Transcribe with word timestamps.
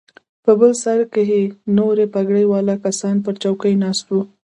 په 0.43 0.51
بل 0.59 0.71
سر 0.83 0.99
کښې 1.13 1.43
نور 1.77 1.97
پګړۍ 2.13 2.45
والا 2.51 2.75
کسان 2.85 3.15
پر 3.25 3.33
چوکيو 3.43 3.81
ناست 3.83 4.03
وو. 4.11 4.21